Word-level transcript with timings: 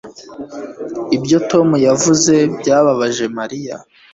Ibyo 1.15 1.37
Tom 1.49 1.69
yavuze 1.87 2.33
byababaje 2.59 3.25
Mariya 3.37 3.75